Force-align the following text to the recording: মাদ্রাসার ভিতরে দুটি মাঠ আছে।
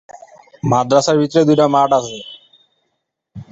মাদ্রাসার 0.63 1.17
ভিতরে 1.21 1.41
দুটি 1.47 1.65
মাঠ 1.75 1.89
আছে। 1.99 2.17